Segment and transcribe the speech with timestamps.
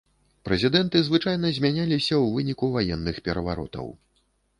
[0.47, 3.93] Прэзідэнты звычайна змяняліся ў выніку ваенных пераваротаў.